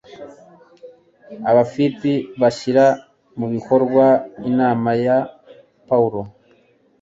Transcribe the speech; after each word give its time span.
abafipi 1.49 2.13
bashyira 2.41 2.85
mu 3.37 3.47
bikorwa 3.53 4.05
inama 4.49 4.89
ya 5.05 5.17
Pawulo 5.87 6.21